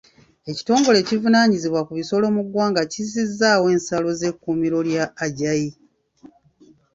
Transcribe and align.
Ekitongole 0.51 0.97
ekivunaanyizibwa 0.99 1.81
ku 1.87 1.93
bisolo 1.99 2.25
mu 2.35 2.41
ggwanga 2.45 2.81
kyazizzaawo 2.91 3.65
ensalo 3.75 4.09
z'ekkuumiro 4.19 4.79
lya 4.87 5.05
Ajai. 5.25 5.67